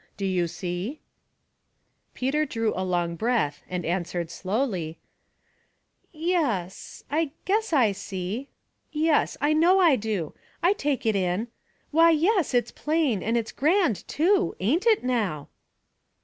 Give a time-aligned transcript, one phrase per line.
[0.17, 2.11] Do you see?" A Sermon.
[2.13, 4.95] 61 Peter drew a long breath, and answered Blowly,
[6.11, 8.49] —"Yes— I guess I see—
[8.91, 10.33] yes— I know I do.
[10.63, 11.49] I take it in.
[11.91, 14.55] Why, yes— it's plain; and it's grand too.
[14.59, 15.49] Ain't it now